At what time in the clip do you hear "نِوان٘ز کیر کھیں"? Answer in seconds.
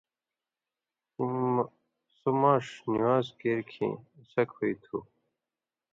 2.91-3.93